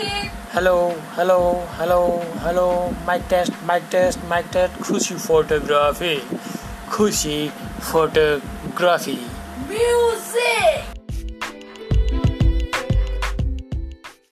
[0.00, 6.22] Hello, hello, hello, hello, mic test, mic test, mic test, Khushi photography,
[6.88, 9.18] Khushi photography.